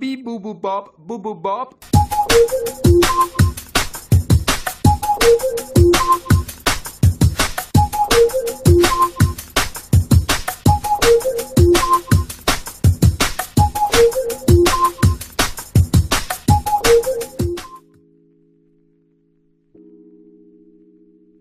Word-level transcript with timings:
Beep 0.00 0.22
boo 0.24 0.38
boo 0.38 0.54
bop, 0.54 0.94
boo 0.96 1.18
boo 1.18 1.34
bop. 1.34 1.74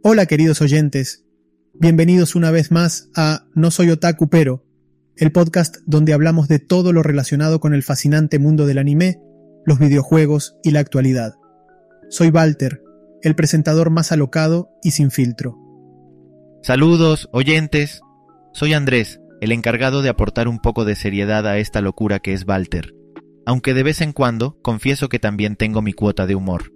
Hola 0.01 0.25
queridos 0.25 0.61
oyentes, 0.61 1.23
bienvenidos 1.73 2.33
una 2.33 2.49
vez 2.49 2.71
más 2.71 3.09
a 3.15 3.45
No 3.53 3.69
Soy 3.69 3.91
Otaku 3.91 4.29
Pero, 4.29 4.63
el 5.17 5.31
podcast 5.31 5.77
donde 5.85 6.13
hablamos 6.13 6.47
de 6.47 6.59
todo 6.59 6.93
lo 6.93 7.01
relacionado 7.01 7.59
con 7.59 7.73
el 7.73 7.81
fascinante 7.81 8.37
mundo 8.37 8.67
del 8.67 8.77
anime, 8.77 9.19
los 9.65 9.79
videojuegos 9.79 10.57
y 10.63 10.71
la 10.71 10.79
actualidad. 10.79 11.33
Soy 12.09 12.29
Walter, 12.29 12.83
el 13.23 13.35
presentador 13.35 13.89
más 13.89 14.11
alocado 14.11 14.69
y 14.83 14.91
sin 14.91 15.09
filtro. 15.09 15.57
Saludos, 16.61 17.29
oyentes. 17.31 18.01
Soy 18.53 18.73
Andrés, 18.73 19.19
el 19.41 19.51
encargado 19.51 20.03
de 20.03 20.09
aportar 20.09 20.47
un 20.47 20.59
poco 20.59 20.85
de 20.85 20.95
seriedad 20.95 21.47
a 21.47 21.57
esta 21.57 21.81
locura 21.81 22.19
que 22.19 22.33
es 22.33 22.47
Walter. 22.47 22.93
Aunque 23.45 23.73
de 23.73 23.83
vez 23.83 24.01
en 24.01 24.13
cuando 24.13 24.59
confieso 24.61 25.09
que 25.09 25.19
también 25.19 25.55
tengo 25.55 25.81
mi 25.81 25.93
cuota 25.93 26.27
de 26.27 26.35
humor. 26.35 26.73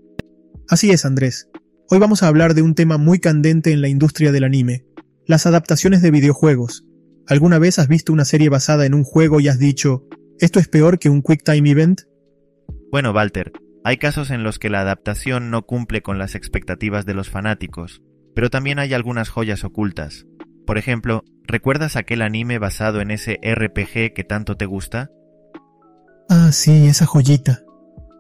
Así 0.68 0.90
es, 0.90 1.06
Andrés. 1.06 1.50
Hoy 1.90 2.00
vamos 2.00 2.24
a 2.24 2.28
hablar 2.28 2.56
de 2.56 2.64
un 2.64 2.74
tema 2.74 2.98
muy 2.98 3.20
candente 3.20 3.72
en 3.72 3.82
la 3.82 3.88
industria 3.88 4.32
del 4.32 4.46
anime, 4.46 4.86
las 5.28 5.46
adaptaciones 5.46 6.02
de 6.02 6.10
videojuegos. 6.10 6.86
¿Alguna 7.32 7.60
vez 7.60 7.80
has 7.80 7.88
visto 7.88 8.12
una 8.12 8.26
serie 8.26 8.50
basada 8.50 8.86
en 8.86 8.94
un 8.94 9.06
juego 9.06 9.40
y 9.40 9.48
has 9.48 9.58
dicho, 9.58 10.04
¿esto 10.42 10.60
es 10.60 10.68
peor 10.68 11.00
que 11.00 11.08
un 11.08 11.22
Quick 11.22 11.44
Time 11.46 11.70
Event? 11.70 12.02
Bueno, 12.92 13.14
Walter, 13.14 13.54
hay 13.86 13.96
casos 13.96 14.32
en 14.32 14.44
los 14.44 14.60
que 14.60 14.70
la 14.70 14.82
adaptación 14.82 15.50
no 15.50 15.66
cumple 15.66 16.02
con 16.02 16.20
las 16.20 16.36
expectativas 16.36 17.06
de 17.06 17.14
los 17.14 17.30
fanáticos, 17.30 18.02
pero 18.36 18.50
también 18.50 18.80
hay 18.80 18.94
algunas 18.94 19.30
joyas 19.30 19.64
ocultas. 19.64 20.26
Por 20.68 20.78
ejemplo, 20.78 21.24
¿recuerdas 21.44 21.96
aquel 21.96 22.22
anime 22.22 22.60
basado 22.60 23.00
en 23.00 23.12
ese 23.12 23.40
RPG 23.42 24.14
que 24.14 24.26
tanto 24.28 24.58
te 24.58 24.66
gusta? 24.66 25.10
Ah, 26.28 26.52
sí, 26.52 26.86
esa 26.88 27.06
joyita. 27.06 27.62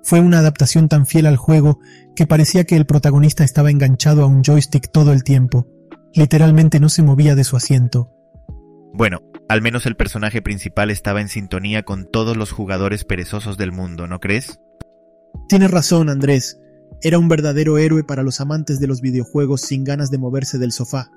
Fue 0.06 0.22
una 0.22 0.40
adaptación 0.40 0.88
tan 0.88 1.06
fiel 1.06 1.26
al 1.26 1.36
juego 1.36 1.82
que 2.16 2.28
parecía 2.28 2.64
que 2.64 2.78
el 2.78 2.86
protagonista 2.86 3.44
estaba 3.44 3.72
enganchado 3.72 4.24
a 4.24 4.28
un 4.28 4.42
joystick 4.42 4.90
todo 4.90 5.12
el 5.12 5.26
tiempo. 5.26 5.68
Literalmente 6.14 6.80
no 6.80 6.88
se 6.88 7.04
movía 7.04 7.36
de 7.36 7.44
su 7.44 7.58
asiento. 7.58 8.10
Bueno, 8.94 9.22
al 9.48 9.62
menos 9.62 9.86
el 9.86 9.96
personaje 9.96 10.42
principal 10.42 10.92
estaba 10.92 11.22
en 11.22 11.30
sintonía 11.30 11.84
con 11.84 12.10
todos 12.10 12.38
los 12.38 12.52
jugadores 12.52 13.06
perezosos 13.06 13.58
del 13.58 13.72
mundo, 13.72 14.08
¿no 14.08 14.20
crees? 14.20 14.60
Tienes 15.48 15.72
razón, 15.72 16.10
Andrés. 16.10 16.60
Era 17.02 17.18
un 17.18 17.28
verdadero 17.28 17.78
héroe 17.78 18.04
para 18.04 18.24
los 18.24 18.42
amantes 18.42 18.80
de 18.80 18.88
los 18.88 19.02
videojuegos 19.02 19.62
sin 19.62 19.84
ganas 19.84 20.12
de 20.12 20.18
moverse 20.18 20.58
del 20.58 20.72
sofá. 20.72 21.10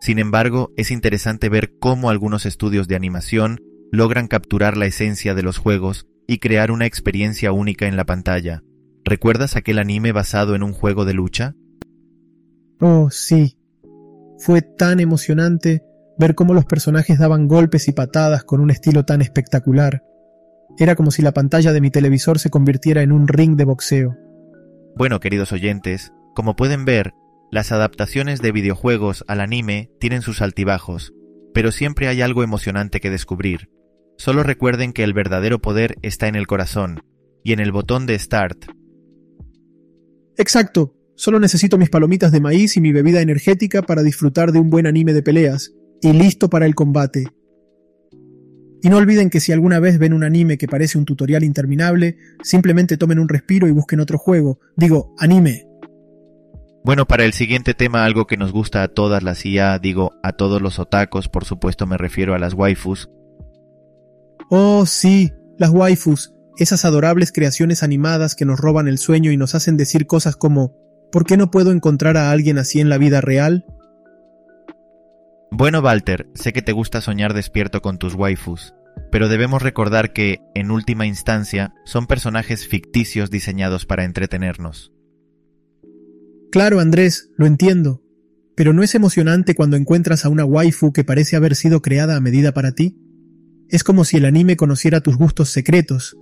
Sin 0.00 0.18
embargo, 0.18 0.72
es 0.76 0.90
interesante 0.90 1.48
ver 1.48 1.74
cómo 1.78 2.10
algunos 2.10 2.44
estudios 2.46 2.88
de 2.88 2.96
animación 2.96 3.60
logran 3.92 4.26
capturar 4.26 4.76
la 4.76 4.86
esencia 4.86 5.34
de 5.34 5.42
los 5.42 5.58
juegos 5.58 6.06
y 6.26 6.38
crear 6.38 6.70
una 6.70 6.86
experiencia 6.86 7.52
única 7.52 7.86
en 7.86 7.96
la 7.96 8.04
pantalla. 8.04 8.62
¿Recuerdas 9.04 9.56
aquel 9.56 9.78
anime 9.78 10.12
basado 10.12 10.54
en 10.54 10.62
un 10.62 10.72
juego 10.72 11.04
de 11.04 11.14
lucha? 11.14 11.54
Oh, 12.80 13.10
sí. 13.10 13.56
Fue 14.38 14.62
tan 14.62 14.98
emocionante 14.98 15.82
ver 16.22 16.36
cómo 16.36 16.54
los 16.54 16.66
personajes 16.66 17.18
daban 17.18 17.48
golpes 17.48 17.88
y 17.88 17.92
patadas 17.92 18.44
con 18.44 18.60
un 18.60 18.70
estilo 18.70 19.04
tan 19.04 19.22
espectacular. 19.22 20.04
Era 20.78 20.94
como 20.94 21.10
si 21.10 21.20
la 21.20 21.32
pantalla 21.32 21.72
de 21.72 21.80
mi 21.80 21.90
televisor 21.90 22.38
se 22.38 22.48
convirtiera 22.48 23.02
en 23.02 23.10
un 23.10 23.26
ring 23.26 23.56
de 23.56 23.64
boxeo. 23.64 24.16
Bueno, 24.94 25.18
queridos 25.18 25.50
oyentes, 25.50 26.12
como 26.36 26.54
pueden 26.54 26.84
ver, 26.84 27.12
las 27.50 27.72
adaptaciones 27.72 28.40
de 28.40 28.52
videojuegos 28.52 29.24
al 29.26 29.40
anime 29.40 29.90
tienen 29.98 30.22
sus 30.22 30.42
altibajos, 30.42 31.12
pero 31.54 31.72
siempre 31.72 32.06
hay 32.06 32.22
algo 32.22 32.44
emocionante 32.44 33.00
que 33.00 33.10
descubrir. 33.10 33.68
Solo 34.16 34.44
recuerden 34.44 34.92
que 34.92 35.02
el 35.02 35.14
verdadero 35.14 35.60
poder 35.60 35.96
está 36.02 36.28
en 36.28 36.36
el 36.36 36.46
corazón 36.46 37.02
y 37.42 37.52
en 37.52 37.58
el 37.58 37.72
botón 37.72 38.06
de 38.06 38.16
Start. 38.16 38.66
Exacto. 40.36 40.94
Solo 41.16 41.40
necesito 41.40 41.78
mis 41.78 41.90
palomitas 41.90 42.30
de 42.30 42.40
maíz 42.40 42.76
y 42.76 42.80
mi 42.80 42.92
bebida 42.92 43.20
energética 43.20 43.82
para 43.82 44.04
disfrutar 44.04 44.52
de 44.52 44.60
un 44.60 44.70
buen 44.70 44.86
anime 44.86 45.12
de 45.14 45.22
peleas, 45.22 45.72
y 46.02 46.12
listo 46.12 46.50
para 46.50 46.66
el 46.66 46.74
combate. 46.74 47.28
Y 48.82 48.90
no 48.90 48.96
olviden 48.96 49.30
que 49.30 49.40
si 49.40 49.52
alguna 49.52 49.78
vez 49.78 49.98
ven 49.98 50.12
un 50.12 50.24
anime 50.24 50.58
que 50.58 50.66
parece 50.66 50.98
un 50.98 51.04
tutorial 51.04 51.44
interminable, 51.44 52.16
simplemente 52.42 52.96
tomen 52.96 53.20
un 53.20 53.28
respiro 53.28 53.68
y 53.68 53.70
busquen 53.70 54.00
otro 54.00 54.18
juego. 54.18 54.58
Digo, 54.76 55.14
anime. 55.18 55.66
Bueno, 56.84 57.06
para 57.06 57.24
el 57.24 57.32
siguiente 57.32 57.74
tema, 57.74 58.04
algo 58.04 58.26
que 58.26 58.36
nos 58.36 58.50
gusta 58.50 58.82
a 58.82 58.88
todas 58.88 59.22
las 59.22 59.46
IA, 59.46 59.78
digo, 59.78 60.10
a 60.24 60.32
todos 60.32 60.60
los 60.60 60.80
otacos, 60.80 61.28
por 61.28 61.44
supuesto 61.44 61.86
me 61.86 61.96
refiero 61.96 62.34
a 62.34 62.40
las 62.40 62.54
waifus, 62.54 63.08
Oh, 64.54 64.84
sí, 64.84 65.32
las 65.58 65.70
waifus, 65.70 66.34
esas 66.58 66.84
adorables 66.84 67.32
creaciones 67.32 67.82
animadas 67.82 68.34
que 68.34 68.44
nos 68.44 68.60
roban 68.60 68.86
el 68.86 68.98
sueño 68.98 69.30
y 69.32 69.38
nos 69.38 69.54
hacen 69.54 69.78
decir 69.78 70.06
cosas 70.06 70.36
como 70.36 70.74
¿por 71.10 71.24
qué 71.24 71.38
no 71.38 71.50
puedo 71.50 71.72
encontrar 71.72 72.18
a 72.18 72.30
alguien 72.30 72.58
así 72.58 72.78
en 72.78 72.90
la 72.90 72.98
vida 72.98 73.22
real? 73.22 73.64
Bueno, 75.54 75.80
Walter, 75.80 76.30
sé 76.32 76.54
que 76.54 76.62
te 76.62 76.72
gusta 76.72 77.02
soñar 77.02 77.34
despierto 77.34 77.82
con 77.82 77.98
tus 77.98 78.14
waifus, 78.14 78.72
pero 79.10 79.28
debemos 79.28 79.60
recordar 79.60 80.14
que, 80.14 80.40
en 80.54 80.70
última 80.70 81.04
instancia, 81.04 81.74
son 81.84 82.06
personajes 82.06 82.66
ficticios 82.66 83.30
diseñados 83.30 83.84
para 83.84 84.04
entretenernos. 84.04 84.94
Claro, 86.50 86.80
Andrés, 86.80 87.28
lo 87.36 87.44
entiendo. 87.44 88.02
Pero 88.56 88.72
¿no 88.72 88.82
es 88.82 88.94
emocionante 88.94 89.54
cuando 89.54 89.76
encuentras 89.76 90.24
a 90.24 90.30
una 90.30 90.46
waifu 90.46 90.90
que 90.90 91.04
parece 91.04 91.36
haber 91.36 91.54
sido 91.54 91.82
creada 91.82 92.16
a 92.16 92.20
medida 92.20 92.52
para 92.52 92.72
ti? 92.72 92.96
Es 93.68 93.84
como 93.84 94.06
si 94.06 94.16
el 94.16 94.24
anime 94.24 94.56
conociera 94.56 95.02
tus 95.02 95.18
gustos 95.18 95.50
secretos. 95.50 96.16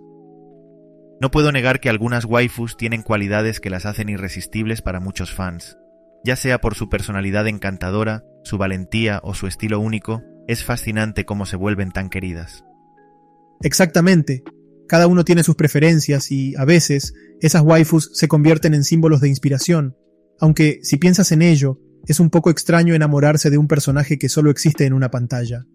No 1.20 1.30
puedo 1.30 1.52
negar 1.52 1.78
que 1.78 1.88
algunas 1.88 2.24
waifus 2.24 2.76
tienen 2.76 3.02
cualidades 3.02 3.60
que 3.60 3.70
las 3.70 3.86
hacen 3.86 4.08
irresistibles 4.08 4.82
para 4.82 4.98
muchos 4.98 5.32
fans. 5.32 5.76
Ya 6.24 6.34
sea 6.34 6.60
por 6.60 6.74
su 6.74 6.88
personalidad 6.88 7.47
encantadora, 7.47 8.24
su 8.42 8.58
valentía 8.58 9.20
o 9.22 9.34
su 9.34 9.46
estilo 9.46 9.80
único, 9.80 10.22
es 10.48 10.64
fascinante 10.64 11.24
cómo 11.24 11.46
se 11.46 11.56
vuelven 11.56 11.92
tan 11.92 12.10
queridas. 12.10 12.64
Exactamente. 13.62 14.42
Cada 14.88 15.06
uno 15.06 15.24
tiene 15.24 15.44
sus 15.44 15.54
preferencias 15.54 16.32
y, 16.32 16.56
a 16.56 16.64
veces, 16.64 17.14
esas 17.40 17.62
waifus 17.62 18.10
se 18.12 18.26
convierten 18.26 18.74
en 18.74 18.82
símbolos 18.82 19.20
de 19.20 19.28
inspiración. 19.28 19.96
Aunque, 20.40 20.80
si 20.82 20.96
piensas 20.96 21.30
en 21.32 21.42
ello, 21.42 21.78
es 22.06 22.18
un 22.18 22.30
poco 22.30 22.50
extraño 22.50 22.94
enamorarse 22.94 23.50
de 23.50 23.58
un 23.58 23.68
personaje 23.68 24.18
que 24.18 24.28
solo 24.28 24.50
existe 24.50 24.86
en 24.86 24.92
una 24.92 25.10
pantalla. 25.10 25.66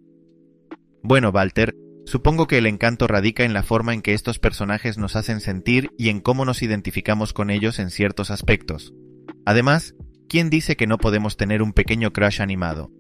Bueno, 1.04 1.30
Walter, 1.30 1.76
supongo 2.06 2.48
que 2.48 2.58
el 2.58 2.66
encanto 2.66 3.08
radica 3.08 3.46
en 3.46 3.54
la 3.54 3.64
forma 3.64 3.94
en 3.94 4.02
que 4.02 4.14
estos 4.14 4.40
personajes 4.40 4.98
nos 4.98 5.16
hacen 5.16 5.40
sentir 5.40 5.92
y 5.98 6.10
en 6.10 6.20
cómo 6.20 6.44
nos 6.44 6.64
identificamos 6.64 7.32
con 7.32 7.52
ellos 7.52 7.80
en 7.80 7.92
ciertos 7.92 8.32
aspectos. 8.32 8.94
Además, 9.46 9.94
¿quién 10.30 10.50
dice 10.50 10.76
que 10.76 10.88
no 10.88 10.98
podemos 10.98 11.38
tener 11.38 11.62
un 11.62 11.74
pequeño 11.74 12.12
crush 12.12 12.42
animado? 12.42 12.92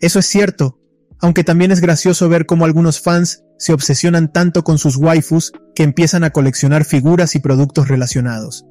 Eso 0.00 0.18
es 0.18 0.26
cierto, 0.26 0.80
aunque 1.20 1.44
también 1.44 1.70
es 1.70 1.80
gracioso 1.80 2.28
ver 2.28 2.46
cómo 2.46 2.64
algunos 2.64 3.00
fans 3.00 3.44
se 3.58 3.72
obsesionan 3.72 4.32
tanto 4.32 4.64
con 4.64 4.78
sus 4.78 4.96
waifus 4.96 5.52
que 5.74 5.84
empiezan 5.84 6.24
a 6.24 6.30
coleccionar 6.30 6.84
figuras 6.84 7.36
y 7.36 7.38
productos 7.38 7.88
relacionados. 7.88 8.66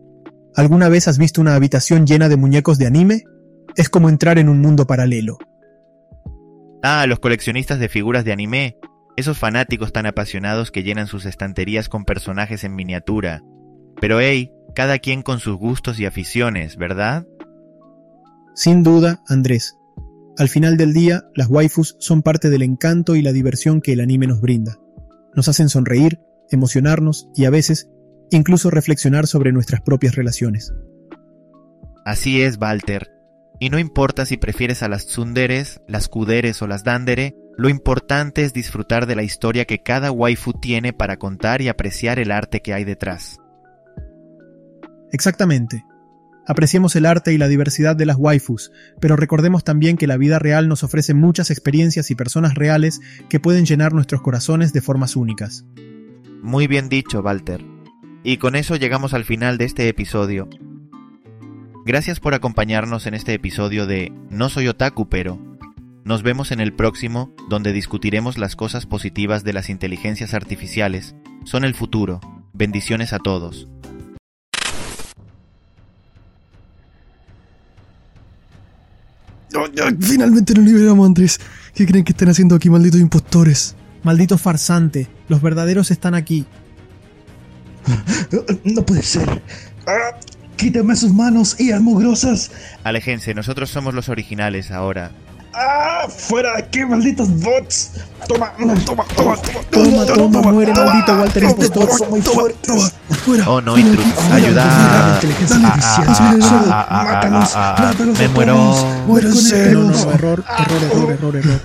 ¿Alguna 0.56 0.90
vez 0.90 1.08
has 1.08 1.18
visto 1.18 1.40
una 1.40 1.56
habitación 1.56 2.06
llena 2.06 2.28
de 2.28 2.36
muñecos 2.36 2.78
de 2.78 2.88
anime? 2.88 3.24
Es 3.78 3.88
como 3.88 4.10
entrar 4.10 4.38
en 4.38 4.50
un 4.50 4.60
mundo 4.60 4.86
paralelo. 4.86 5.38
Ah, 6.84 7.06
los 7.08 7.20
coleccionistas 7.20 7.80
de 7.80 7.88
figuras 7.88 8.26
de 8.26 8.34
anime, 8.34 8.78
esos 9.16 9.38
fanáticos 9.38 9.94
tan 9.94 10.06
apasionados 10.06 10.72
que 10.72 10.84
llenan 10.84 11.08
sus 11.08 11.26
estanterías 11.26 11.88
con 11.88 12.04
personajes 12.04 12.66
en 12.66 12.76
miniatura. 12.76 13.42
Pero 14.02 14.20
hey, 14.20 14.52
cada 14.76 15.00
quien 15.00 15.22
con 15.22 15.40
sus 15.40 15.56
gustos 15.56 16.00
y 16.00 16.06
aficiones, 16.06 16.76
¿verdad? 16.76 17.26
Sin 18.54 18.84
duda, 18.84 19.22
Andrés. 19.28 19.78
Al 20.38 20.50
final 20.50 20.78
del 20.78 20.94
día, 20.94 21.24
las 21.36 21.50
waifus 21.50 21.96
son 22.00 22.22
parte 22.22 22.50
del 22.50 22.64
encanto 22.64 23.16
y 23.16 23.22
la 23.22 23.32
diversión 23.32 23.82
que 23.82 23.94
el 23.94 24.02
anime 24.02 24.28
nos 24.28 24.42
brinda. 24.42 24.78
Nos 25.36 25.48
hacen 25.48 25.70
sonreír, 25.70 26.20
emocionarnos 26.50 27.30
y 27.36 27.46
a 27.46 27.50
veces 27.50 27.90
incluso 28.32 28.70
reflexionar 28.70 29.28
sobre 29.28 29.52
nuestras 29.52 29.82
propias 29.82 30.16
relaciones. 30.16 30.74
Así 32.06 32.42
es, 32.42 32.58
Walter. 32.60 33.12
Y 33.60 33.70
no 33.70 33.78
importa 33.78 34.26
si 34.26 34.38
prefieres 34.38 34.82
a 34.82 34.90
las 34.90 35.06
tsunderes, 35.06 35.82
las 35.88 36.08
kuderes 36.08 36.62
o 36.62 36.68
las 36.68 36.84
dandere, 36.84 37.36
lo 37.58 37.70
importante 37.70 38.44
es 38.44 38.54
disfrutar 38.54 39.06
de 39.06 39.16
la 39.16 39.24
historia 39.24 39.66
que 39.66 39.84
cada 39.84 40.12
waifu 40.12 40.54
tiene 40.54 40.94
para 40.94 41.18
contar 41.18 41.62
y 41.62 41.68
apreciar 41.68 42.18
el 42.18 42.32
arte 42.32 42.62
que 42.62 42.74
hay 42.74 42.86
detrás. 42.86 43.38
Exactamente. 45.12 45.84
Apreciemos 46.48 46.96
el 46.96 47.06
arte 47.06 47.34
y 47.34 47.38
la 47.38 47.48
diversidad 47.48 47.96
de 47.96 48.06
las 48.06 48.18
waifus, 48.18 48.72
pero 49.00 49.16
recordemos 49.16 49.64
también 49.64 49.96
que 49.96 50.08
la 50.08 50.18
vida 50.18 50.40
real 50.40 50.68
nos 50.68 50.84
ofrece 50.84 51.14
muchas 51.14 51.52
experiencias 51.52 52.10
y 52.10 52.16
personas 52.16 52.56
reales 52.56 53.00
que 53.30 53.40
pueden 53.40 53.66
llenar 53.66 53.94
nuestros 53.94 54.22
corazones 54.22 54.74
de 54.74 54.82
formas 54.82 55.16
únicas. 55.16 55.66
Muy 56.42 56.66
bien 56.68 56.90
dicho, 56.90 57.22
Walter. 57.22 57.64
Y 58.24 58.38
con 58.38 58.56
eso 58.56 58.76
llegamos 58.76 59.14
al 59.14 59.26
final 59.26 59.58
de 59.58 59.66
este 59.66 59.88
episodio. 59.88 60.50
Gracias 61.86 62.20
por 62.20 62.34
acompañarnos 62.34 63.06
en 63.08 63.14
este 63.14 63.34
episodio 63.34 63.86
de 63.86 64.12
No 64.30 64.50
soy 64.50 64.68
otaku, 64.68 65.10
pero... 65.10 65.40
Nos 66.04 66.24
vemos 66.24 66.52
en 66.52 66.60
el 66.60 66.74
próximo, 66.74 67.32
donde 67.48 67.74
discutiremos 67.74 68.40
las 68.40 68.56
cosas 68.56 68.88
positivas 68.88 69.44
de 69.44 69.54
las 69.54 69.70
inteligencias 69.70 70.34
artificiales. 70.34 71.16
Son 71.44 71.64
el 71.64 71.76
futuro. 71.76 72.20
Bendiciones 72.54 73.14
a 73.14 73.20
todos. 73.20 73.68
Oh, 79.56 79.66
finalmente 80.00 80.54
nos 80.54 80.64
liberamos, 80.64 81.06
Andrés. 81.06 81.40
¿Qué 81.74 81.86
creen 81.86 82.04
que 82.04 82.12
están 82.14 82.30
haciendo 82.30 82.56
aquí, 82.56 82.70
malditos 82.70 83.00
impostores? 83.00 83.76
Maldito 84.04 84.38
farsante, 84.38 85.08
los 85.28 85.42
verdaderos 85.42 85.92
están 85.92 86.16
aquí. 86.16 86.46
No 88.64 88.86
puede 88.86 89.02
ser. 89.04 89.42
Ah, 89.86 90.18
quítame 90.56 90.96
sus 90.96 91.12
manos 91.12 91.60
y 91.60 91.74
mugrosas. 91.74 92.52
Aléjense, 92.84 93.34
nosotros 93.34 93.70
somos 93.70 93.94
los 93.94 94.08
originales 94.08 94.72
ahora. 94.72 95.12
¡Ah! 95.54 96.08
¡Fuera 96.10 96.54
de 96.54 96.60
aquí, 96.60 96.86
malditos 96.86 97.30
bots! 97.42 97.92
Toma, 98.28 98.54
toma, 98.58 98.76
toma, 98.86 99.06
toma, 99.16 99.36
Toma, 99.70 100.06
toma, 100.06 100.42
muere, 100.52 100.74
maldito 100.74 101.14
Walter 101.14 101.44
toma, 101.44 101.52
Impostor. 101.52 101.90
toma, 101.90 102.10
muy 102.10 102.22
fuerte. 102.22 102.68
Toma, 102.68 102.90
fuera. 103.26 103.50
Oh 103.50 103.62
no, 103.62 103.78
Intrus, 103.78 104.06
ayuda. 104.32 105.14
Inteligencia 105.16 105.58
artificial. 105.58 106.68
mátalos 107.80 108.20
me 108.20 108.28
muero. 108.30 108.56
Muéranse. 109.08 109.72
no, 109.74 109.84
no, 109.84 110.12
error, 110.12 110.44
error, 110.58 110.84
error, 110.84 111.12
error, 111.12 111.36
error. 111.36 111.62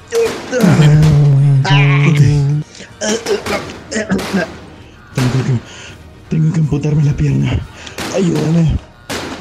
Tengo 5.14 5.44
que, 5.44 5.60
tengo 6.28 6.52
que 6.52 6.60
amputarme 6.60 7.04
la 7.04 7.12
pierna. 7.12 7.58
Ayúdame. 8.14 8.76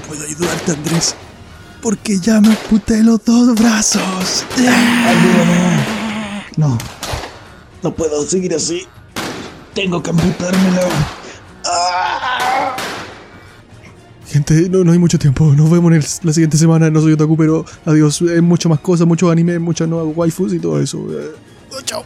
Puedo 0.08 0.24
ayudarte, 0.24 0.72
Andrés. 0.72 1.16
Porque 1.86 2.18
ya 2.20 2.42
me 2.42 2.48
amputé 2.48 3.04
los 3.04 3.24
dos 3.24 3.54
brazos. 3.54 4.44
Ayúdame. 4.58 5.84
No. 6.58 6.80
No 7.84 7.94
puedo 7.94 8.26
seguir 8.26 8.56
así. 8.56 8.88
Tengo 9.76 10.02
que 10.02 10.10
amputármelo. 10.10 10.82
Ah. 11.64 12.76
Gente, 14.28 14.68
no, 14.68 14.84
no 14.84 14.94
hay 14.94 14.98
mucho 14.98 15.20
tiempo. 15.20 15.54
Nos 15.56 15.70
vemos 15.70 15.92
en 15.92 15.98
el- 15.98 16.06
la 16.24 16.34
siguiente 16.34 16.58
semana. 16.58 16.90
No 16.90 17.02
soy 17.02 17.14
otaku, 17.14 17.38
pero 17.38 17.64
adiós. 17.86 18.20
Hay 18.24 18.42
mucho 18.42 18.68
más 18.68 18.80
cosas, 18.80 19.06
mucho 19.06 19.30
anime, 19.30 19.60
muchas 19.60 19.88
nuevas 19.88 20.12
waifus 20.18 20.54
y 20.54 20.60
todo 20.60 20.82
eso. 20.82 21.06
Eh, 21.12 21.36
Chao. 21.86 22.04